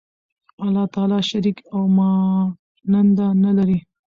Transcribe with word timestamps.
الله 0.63 0.85
تعالی 0.93 1.19
شریک 1.29 1.57
او 1.73 1.81
ماننده 1.97 3.25
نه 3.43 3.51
لری 3.57 3.79